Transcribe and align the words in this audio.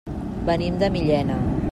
Venim 0.47 0.79
de 0.83 0.89
Millena. 0.97 1.37